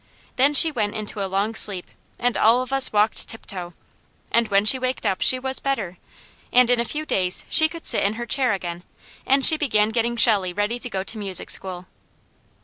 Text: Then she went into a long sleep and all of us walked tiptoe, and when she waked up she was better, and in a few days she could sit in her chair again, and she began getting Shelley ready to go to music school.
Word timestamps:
Then 0.35 0.55
she 0.55 0.71
went 0.71 0.95
into 0.95 1.23
a 1.23 1.29
long 1.29 1.53
sleep 1.53 1.85
and 2.17 2.35
all 2.35 2.63
of 2.63 2.73
us 2.73 2.91
walked 2.91 3.27
tiptoe, 3.27 3.75
and 4.31 4.47
when 4.47 4.65
she 4.65 4.79
waked 4.79 5.05
up 5.05 5.21
she 5.21 5.37
was 5.37 5.59
better, 5.59 5.99
and 6.51 6.71
in 6.71 6.79
a 6.79 6.85
few 6.85 7.05
days 7.05 7.45
she 7.49 7.69
could 7.69 7.85
sit 7.85 8.03
in 8.03 8.15
her 8.15 8.25
chair 8.25 8.51
again, 8.51 8.81
and 9.27 9.45
she 9.45 9.57
began 9.57 9.89
getting 9.89 10.17
Shelley 10.17 10.53
ready 10.53 10.79
to 10.79 10.89
go 10.89 11.03
to 11.03 11.17
music 11.19 11.51
school. 11.51 11.85